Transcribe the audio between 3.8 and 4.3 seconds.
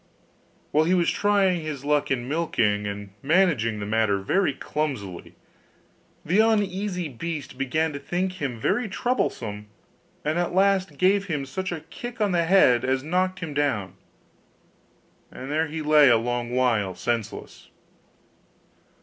matter